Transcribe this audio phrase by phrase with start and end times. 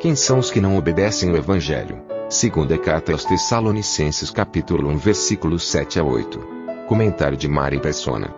[0.00, 2.02] Quem são os que não obedecem o evangelho?
[2.30, 6.86] Segunda carta aos Tessalonicenses capítulo 1 versículos 7 a 8.
[6.88, 8.34] Comentário de Mari Persona.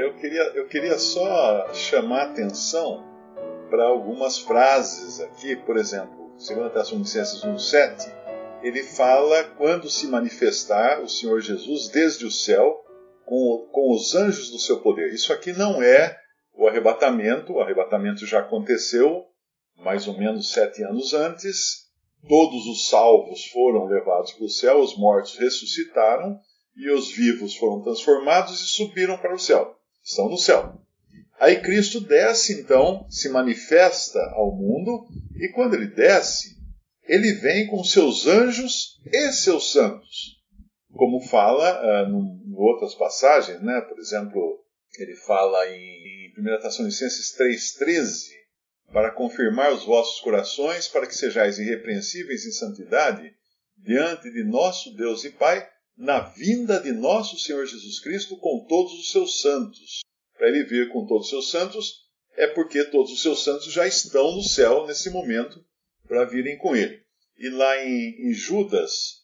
[0.00, 3.04] Eu queria, eu queria só chamar atenção
[3.68, 8.14] para algumas frases aqui, por exemplo, 2 Tessalonicenses 1,7,
[8.62, 12.76] ele fala quando se manifestar o Senhor Jesus desde o céu
[13.26, 15.12] com, com os anjos do seu poder.
[15.12, 16.16] Isso aqui não é
[16.54, 19.28] o arrebatamento, o arrebatamento já aconteceu
[19.82, 21.88] mais ou menos sete anos antes.
[22.28, 26.38] Todos os salvos foram levados para o céu, os mortos ressuscitaram
[26.76, 29.76] e os vivos foram transformados e subiram para o céu.
[30.02, 30.80] Estão no céu.
[31.38, 35.06] Aí Cristo desce, então, se manifesta ao mundo,
[35.36, 36.58] e quando ele desce,
[37.04, 40.38] ele vem com seus anjos e seus santos.
[40.92, 43.80] Como fala uh, em outras passagens, né?
[43.88, 44.62] por exemplo,
[44.98, 48.39] ele fala em 1 Tessalonicenses 3,13
[48.92, 53.34] para confirmar os vossos corações, para que sejais irrepreensíveis em santidade
[53.76, 58.92] diante de nosso Deus e Pai, na vinda de nosso Senhor Jesus Cristo com todos
[58.94, 60.00] os seus santos.
[60.36, 63.86] Para ele vir com todos os seus santos, é porque todos os seus santos já
[63.86, 65.64] estão no céu nesse momento
[66.06, 67.02] para virem com ele.
[67.38, 69.22] E lá em, em Judas,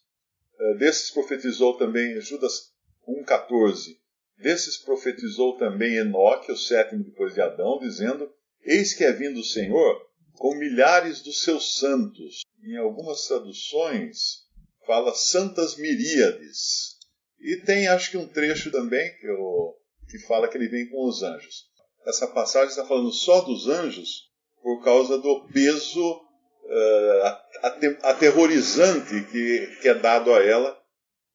[0.59, 2.71] uh, desses profetizou também, Judas
[3.07, 3.97] 1,14,
[4.37, 8.31] desses profetizou também Enoque, o sétimo depois de Adão, dizendo:
[8.63, 10.01] Eis que é vindo o Senhor
[10.33, 12.41] com milhares dos seus santos.
[12.63, 14.45] Em algumas traduções
[14.85, 16.97] fala santas miríades.
[17.39, 19.75] E tem acho que um trecho também que, eu,
[20.09, 21.67] que fala que ele vem com os anjos.
[22.05, 24.31] Essa passagem está falando só dos anjos
[24.61, 30.77] por causa do peso uh, aterrorizante que, que é dado a ela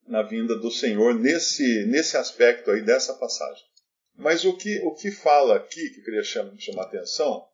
[0.07, 3.65] na vinda do Senhor nesse, nesse aspecto aí dessa passagem.
[4.17, 7.47] Mas o que, o que fala aqui, que eu queria chamar, chamar a atenção,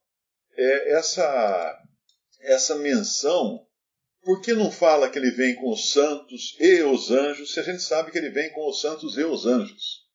[0.57, 1.83] é essa,
[2.41, 3.65] essa menção.
[4.23, 7.63] Por que não fala que ele vem com os santos e os anjos, se a
[7.63, 10.07] gente sabe que ele vem com os santos e os anjos?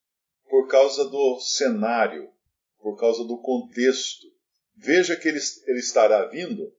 [0.48, 2.30] Por causa do cenário,
[2.78, 4.26] por causa do contexto.
[4.76, 6.72] Veja que ele, ele estará vindo.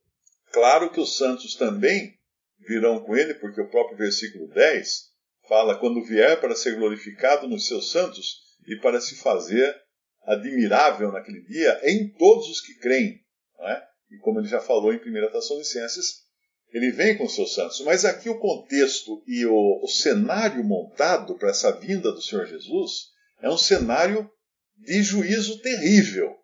[0.52, 2.18] Claro que os santos também
[2.60, 5.12] virão com ele, porque o próprio versículo 10
[5.48, 9.76] fala: quando vier para ser glorificado nos seus santos, e para se fazer
[10.24, 13.20] admirável naquele dia em todos os que creem.
[13.60, 13.82] É?
[14.12, 16.26] E como ele já falou em 1 Tessalonicenses,
[16.72, 17.82] ele vem com seus santos.
[17.82, 23.10] Mas aqui o contexto e o, o cenário montado para essa vinda do Senhor Jesus
[23.42, 24.30] é um cenário
[24.78, 26.36] de juízo terrível.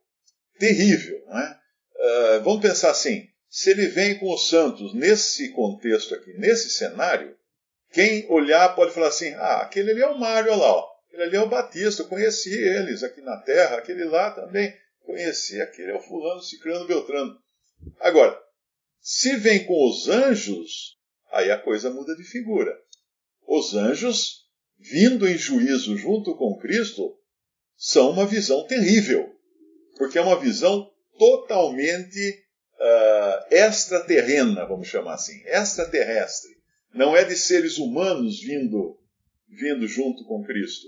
[0.57, 1.17] Terrível.
[1.29, 2.37] É?
[2.37, 7.35] Uh, vamos pensar assim: se ele vem com os santos nesse contexto aqui, nesse cenário,
[7.91, 10.87] quem olhar pode falar assim: ah, aquele ali é o Mário, olha lá, ó.
[11.21, 15.91] Ali é o Batista, eu conheci eles aqui na terra, aquele lá também conheci, aquele
[15.91, 17.37] é o fulano, cicrano, beltrano.
[17.99, 18.39] Agora,
[18.99, 20.97] se vem com os anjos,
[21.31, 22.75] aí a coisa muda de figura.
[23.47, 24.47] Os anjos,
[24.79, 27.15] vindo em juízo junto com Cristo,
[27.77, 29.31] são uma visão terrível,
[29.97, 32.43] porque é uma visão totalmente
[32.79, 36.57] uh, extraterrena, vamos chamar assim, extraterrestre.
[36.91, 38.99] Não é de seres humanos vindo,
[39.47, 40.87] vindo junto com Cristo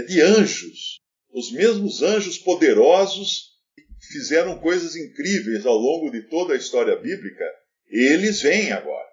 [0.00, 1.00] de anjos.
[1.32, 7.44] Os mesmos anjos poderosos que fizeram coisas incríveis ao longo de toda a história bíblica,
[7.88, 9.08] eles vêm agora.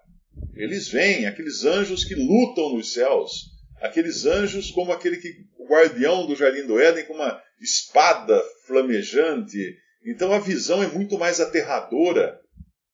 [0.54, 3.46] Eles vêm, aqueles anjos que lutam nos céus,
[3.80, 9.76] aqueles anjos como aquele que o guardião do jardim do Éden com uma espada flamejante.
[10.04, 12.38] Então a visão é muito mais aterradora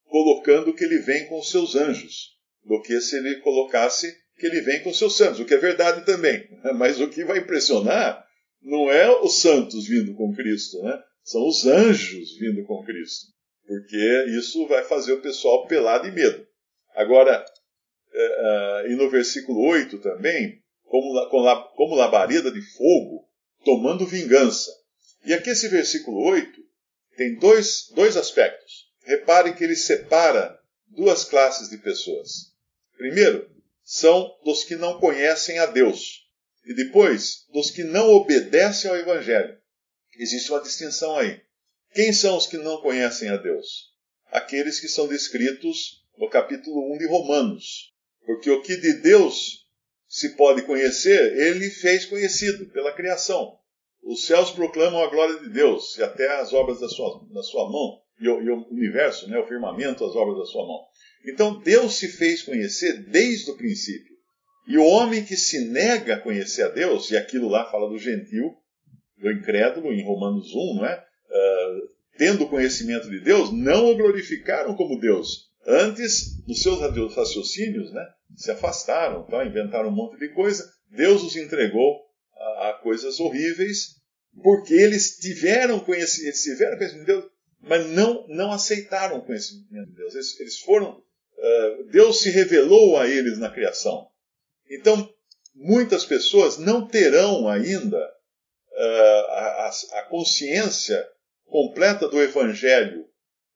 [0.04, 4.60] colocando que ele vem com os seus anjos do que se ele colocasse que ele
[4.60, 6.48] vem com seus santos, o que é verdade também.
[6.76, 8.24] Mas o que vai impressionar
[8.62, 11.02] não é os santos vindo com Cristo, né?
[11.22, 13.26] São os anjos vindo com Cristo.
[13.66, 16.46] Porque isso vai fazer o pessoal pelar de medo.
[16.94, 17.44] Agora,
[18.12, 23.28] é, é, e no versículo 8 também, como, labareda de fogo,
[23.64, 24.70] tomando vingança.
[25.24, 26.60] E aqui esse versículo 8
[27.16, 28.86] tem dois, dois aspectos.
[29.04, 32.52] Repare que ele separa duas classes de pessoas.
[32.96, 33.50] Primeiro,
[33.88, 36.26] são dos que não conhecem a Deus.
[36.66, 39.56] E depois, dos que não obedecem ao Evangelho.
[40.18, 41.40] Existe uma distinção aí.
[41.94, 43.92] Quem são os que não conhecem a Deus?
[44.26, 47.94] Aqueles que são descritos no capítulo 1 de Romanos.
[48.24, 49.64] Porque o que de Deus
[50.08, 53.56] se pode conhecer, ele fez conhecido pela criação.
[54.02, 57.70] Os céus proclamam a glória de Deus e até as obras da sua, da sua
[57.70, 60.80] mão, e o, e o universo, né, o firmamento, as obras da sua mão.
[61.26, 64.16] Então Deus se fez conhecer desde o princípio.
[64.68, 67.98] E o homem que se nega a conhecer a Deus, e aquilo lá fala do
[67.98, 68.52] gentil,
[69.16, 70.96] do incrédulo, em Romanos 1, não é?
[70.96, 75.46] Uh, tendo conhecimento de Deus, não o glorificaram como Deus.
[75.66, 78.04] Antes, nos seus raciocínios, né,
[78.36, 79.44] se afastaram, tá?
[79.44, 80.64] inventaram um monte de coisa.
[80.90, 82.00] Deus os entregou
[82.36, 83.96] a, a coisas horríveis,
[84.42, 87.24] porque eles tiveram conhecimento, eles tiveram conhecimento de Deus,
[87.66, 90.14] mas não, não aceitaram o conhecimento de Deus.
[90.14, 94.08] Eles, eles foram, uh, Deus se revelou a eles na criação.
[94.70, 95.12] Então,
[95.54, 101.06] muitas pessoas não terão ainda uh, a, a consciência
[101.44, 103.04] completa do Evangelho,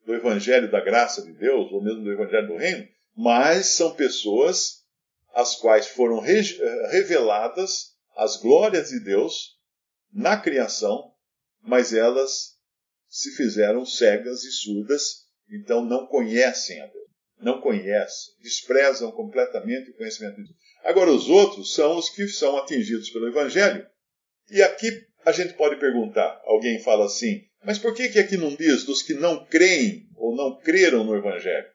[0.04, 4.80] do Evangelho da graça de Deus, ou mesmo do Evangelho do Reino, mas são pessoas
[5.32, 6.18] às quais foram
[6.90, 9.56] reveladas as glórias de Deus
[10.12, 11.12] na criação,
[11.62, 12.59] mas elas
[13.10, 17.10] se fizeram cegas e surdas, então não conhecem a Deus.
[17.40, 20.56] Não conhecem, desprezam completamente o conhecimento de Deus.
[20.84, 23.86] Agora, os outros são os que são atingidos pelo Evangelho.
[24.50, 24.88] E aqui
[25.24, 29.02] a gente pode perguntar: alguém fala assim, mas por que, que aqui não diz dos
[29.02, 31.66] que não creem ou não creram no Evangelho?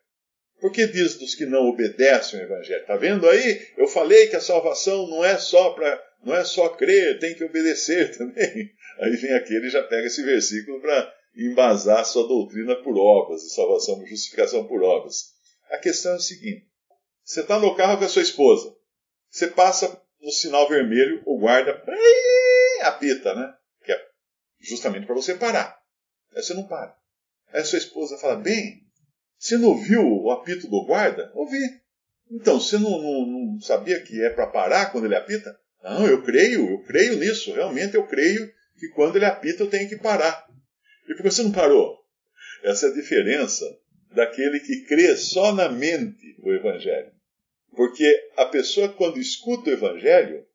[0.61, 2.81] Por que diz dos que não obedecem ao Evangelho?
[2.81, 3.67] Está vendo aí?
[3.77, 7.43] Eu falei que a salvação não é só para não é só crer, tem que
[7.43, 8.71] obedecer também.
[8.99, 13.53] Aí vem aqui, ele já pega esse versículo para embasar sua doutrina por obras, de
[13.53, 15.33] salvação, justificação por obras.
[15.69, 16.67] A questão é a seguinte:
[17.23, 18.75] você está no carro com a sua esposa,
[19.29, 21.83] você passa no sinal vermelho, o guarda
[22.81, 23.53] apita, né?
[23.83, 24.05] Que é
[24.59, 25.79] justamente para você parar.
[26.35, 26.95] Aí você não para.
[27.53, 28.85] Aí a sua esposa fala: Bem,
[29.37, 31.31] você não ouviu o apito do guarda?
[31.33, 31.59] Ouvi.
[32.31, 35.55] Então, você não, não, não sabia que é para parar quando ele apita?
[35.83, 37.53] Não, eu creio, eu creio nisso.
[37.53, 40.44] Realmente eu creio que quando ele apita eu tenho que parar.
[41.05, 41.97] E por que você não parou?
[42.63, 43.65] Essa é a diferença
[44.11, 47.11] daquele que crê só na mente o Evangelho.
[47.75, 50.45] Porque a pessoa, quando escuta o Evangelho,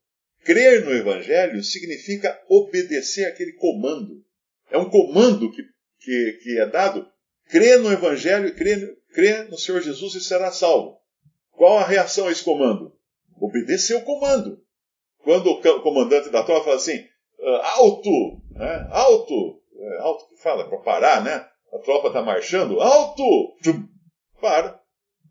[0.45, 4.25] crer no Evangelho significa obedecer aquele comando.
[4.71, 5.63] É um comando que,
[5.99, 7.07] que, que é dado.
[7.49, 10.99] Crê no Evangelho, crê, crê no Senhor Jesus e será salvo.
[11.53, 12.97] Qual a reação a esse comando?
[13.39, 14.65] Obedecer o comando.
[15.23, 17.07] Quando o comandante da tropa fala assim,
[17.43, 18.89] ah, alto, né?
[18.91, 19.60] alto,
[20.01, 21.47] alto que fala, para parar, né?
[21.73, 23.23] A tropa está marchando, alto,
[23.63, 23.87] tchum,
[24.41, 24.81] para.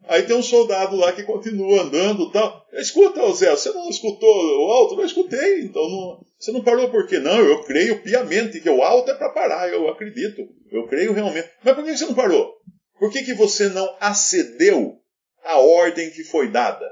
[0.08, 2.66] Aí tem um soldado lá que continua andando tal.
[2.74, 4.96] Escuta, Zé, você não escutou o alto?
[4.96, 7.20] Não escutei, então não, você não parou por quê?
[7.20, 11.50] Não, eu creio piamente que o alto é para parar, eu acredito, eu creio realmente.
[11.64, 12.56] Mas por que você não parou?
[12.98, 14.98] Por que, que você não acedeu
[15.44, 16.86] à ordem que foi dada?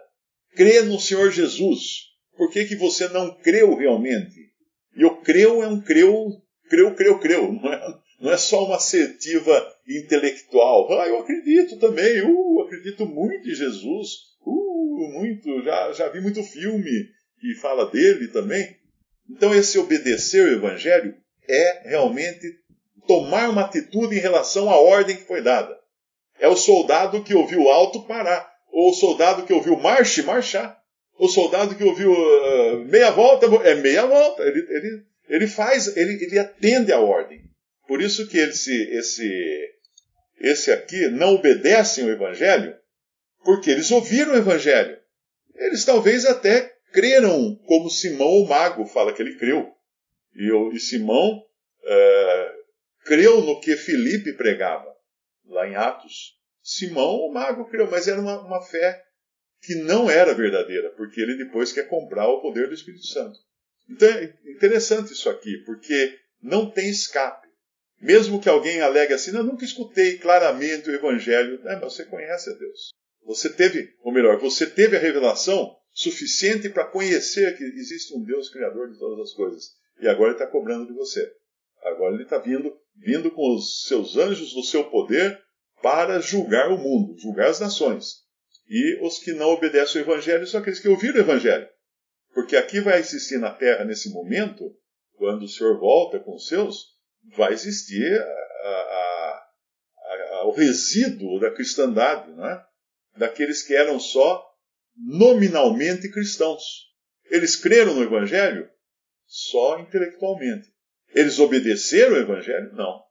[0.56, 2.08] Crê no Senhor Jesus.
[2.38, 4.48] Por que, que você não creu realmente?
[4.96, 6.30] E o creu é um creu,
[6.68, 7.52] creu, creu, creu.
[7.52, 10.92] Não é, não é só uma assertiva intelectual.
[11.00, 12.22] Ah, eu acredito também.
[12.22, 14.10] Uh, acredito muito em Jesus.
[14.46, 15.64] Uh, muito.
[15.64, 17.10] Já, já vi muito filme
[17.40, 18.76] que fala dele também.
[19.30, 21.16] Então, esse obedecer o Evangelho
[21.48, 22.48] é realmente
[23.06, 25.78] tomar uma atitude em relação à ordem que foi dada.
[26.40, 30.78] É o soldado que ouviu alto parar, ou o soldado que ouviu marche, marchar.
[31.18, 34.44] O soldado que ouviu uh, meia volta, é meia volta.
[34.44, 37.44] Ele, ele, ele faz, ele, ele atende à ordem.
[37.88, 39.74] Por isso que esse, esse,
[40.40, 42.76] esse aqui não obedecem ao Evangelho,
[43.44, 45.00] porque eles ouviram o Evangelho.
[45.56, 49.72] Eles talvez até creram, como Simão o mago fala que ele creu.
[50.36, 51.44] E, e Simão
[51.84, 52.54] é,
[53.06, 54.94] creu no que Filipe pregava,
[55.46, 56.38] lá em Atos.
[56.62, 59.02] Simão o mago creu, mas era uma, uma fé
[59.62, 63.40] que não era verdadeira, porque ele depois quer comprar o poder do Espírito Santo.
[63.90, 67.48] Então é interessante isso aqui, porque não tem escape.
[68.00, 72.50] Mesmo que alguém alegue assim, eu nunca escutei claramente o Evangelho, é, mas você conhece
[72.50, 72.92] a Deus.
[73.26, 78.50] Você teve, ou melhor, você teve a revelação suficiente para conhecer que existe um Deus
[78.50, 79.72] criador de todas as coisas.
[80.00, 81.28] E agora ele está cobrando de você.
[81.84, 85.42] Agora ele está vindo, vindo com os seus anjos do seu poder
[85.82, 88.28] para julgar o mundo, julgar as nações.
[88.70, 91.68] E os que não obedecem ao Evangelho são aqueles que ouviram o Evangelho.
[92.38, 94.72] Porque aqui vai existir na terra, nesse momento,
[95.16, 96.96] quando o Senhor volta com os seus,
[97.36, 99.48] vai existir a, a,
[100.34, 102.64] a, o resíduo da cristandade, né?
[103.18, 104.48] daqueles que eram só
[104.96, 106.62] nominalmente cristãos.
[107.32, 108.70] Eles creram no Evangelho
[109.26, 110.72] só intelectualmente.
[111.16, 112.72] Eles obedeceram o Evangelho?
[112.74, 113.02] Não.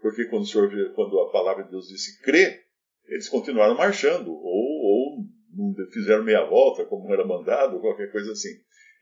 [0.00, 2.64] Porque quando, Senhor, quando a palavra de Deus disse crê,
[3.04, 4.71] eles continuaram marchando, ou,
[5.52, 8.50] não fizeram meia volta, como era mandado, qualquer coisa assim.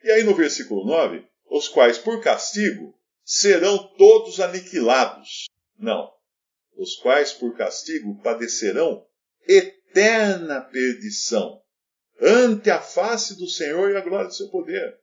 [0.02, 5.46] E aí no versículo 9, os quais por castigo serão todos aniquilados.
[5.78, 6.10] Não.
[6.76, 9.04] Os quais por castigo padecerão
[9.46, 11.60] eterna perdição
[12.20, 14.98] ante a face do Senhor e a glória do seu poder.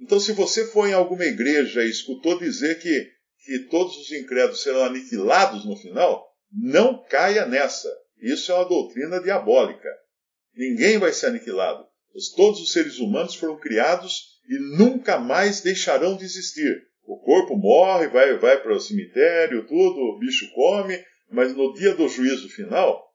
[0.00, 3.12] Então, se você for em alguma igreja e escutou dizer que,
[3.44, 7.88] que todos os incrédulos serão aniquilados no final, não caia nessa.
[8.20, 9.88] Isso é uma doutrina diabólica.
[10.56, 11.86] Ninguém vai ser aniquilado.
[12.34, 16.86] Todos os seres humanos foram criados e nunca mais deixarão de existir.
[17.04, 20.98] O corpo morre, vai, vai para o cemitério, tudo, o bicho come,
[21.30, 23.06] mas no dia do juízo final,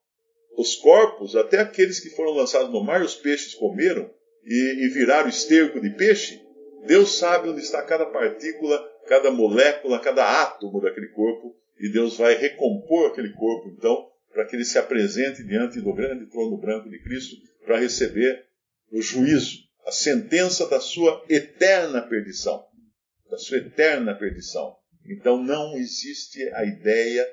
[0.58, 4.10] os corpos, até aqueles que foram lançados no mar, os peixes comeram
[4.46, 6.42] e, e viraram esterco de peixe,
[6.86, 12.36] Deus sabe onde está cada partícula, cada molécula, cada átomo daquele corpo, e Deus vai
[12.36, 17.00] recompor aquele corpo, então, para que ele se apresente diante do grande trono branco de
[17.00, 17.36] Cristo,
[17.66, 18.46] para receber
[18.92, 22.66] o juízo, a sentença da sua eterna perdição.
[23.30, 24.76] Da sua eterna perdição.
[25.06, 27.26] Então não existe a ideia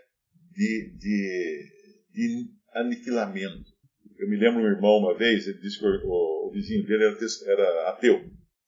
[0.53, 1.65] de, de,
[2.13, 3.79] de aniquilamento.
[4.19, 7.17] Eu me lembro um irmão uma vez, ele disse que o, o vizinho dele era,
[7.47, 8.17] era, ateu.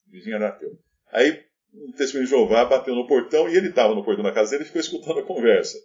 [0.07, 0.71] O vizinho era ateu.
[1.11, 4.51] Aí um testemunho de Jeová bateu no portão e ele estava no portão da casa
[4.51, 5.77] dele e ficou escutando a conversa.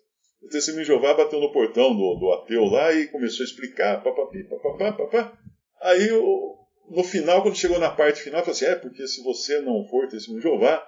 [0.42, 4.02] O testemunho de Jeová bateu no portão do, do ateu lá e começou a explicar,
[4.02, 5.38] papapi, papapá, papá.
[5.80, 6.10] Aí
[6.90, 10.08] no final, quando chegou na parte final, falou assim: é, porque se você não for
[10.08, 10.78] testemunho de Jeová,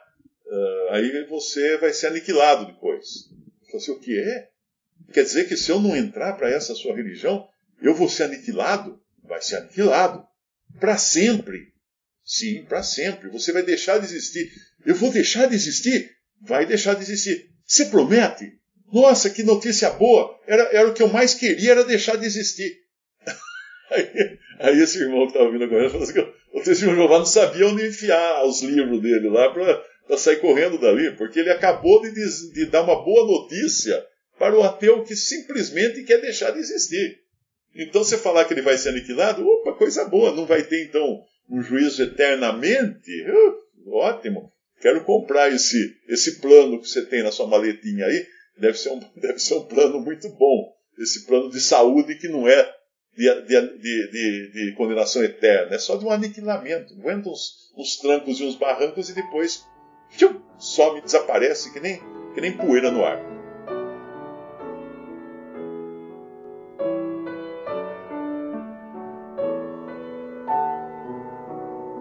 [0.47, 3.31] uh, aí você vai ser aniquilado depois.
[3.33, 4.49] Eu falei assim: o que é?
[5.13, 7.49] Quer dizer que se eu não entrar para essa sua religião,
[7.81, 9.01] eu vou ser aniquilado?
[9.25, 10.27] Vai ser aniquilado.
[10.79, 11.73] Para sempre.
[12.25, 13.31] Sim, para sempre.
[13.31, 14.51] Você vai deixar de existir.
[14.85, 16.11] Eu vou deixar de existir?
[16.41, 17.51] Vai deixar de existir.
[17.65, 18.59] Você promete?
[18.93, 20.39] Nossa, que notícia boa!
[20.47, 22.77] Era, era o que eu mais queria, era deixar de existir.
[23.91, 27.25] Aí, aí esse irmão que estava ouvindo a conversa falou assim: o testemunho Jeová não
[27.25, 32.13] sabia onde enfiar os livros dele lá para sair correndo dali, porque ele acabou de,
[32.13, 34.05] de, de dar uma boa notícia
[34.39, 37.19] para o ateu que simplesmente quer deixar de existir.
[37.75, 41.23] Então, você falar que ele vai ser aniquilado, opa, coisa boa, não vai ter então
[41.49, 43.11] um juízo eternamente?
[43.23, 48.27] Uh, ótimo, quero comprar esse, esse plano que você tem na sua maletinha aí,
[48.61, 52.49] deve ser, um, deve ser um plano muito bom, esse plano de saúde que não
[52.49, 52.75] é
[53.17, 58.41] de, de, de, de condenação eterna, é só de um aniquilamento, aguenta uns, uns trancos
[58.41, 59.65] e uns barrancos e depois
[60.17, 62.01] tchum, some, desaparece que nem,
[62.35, 63.19] que nem poeira no ar.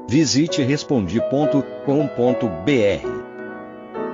[0.10, 3.37] Visite respondi.com.br.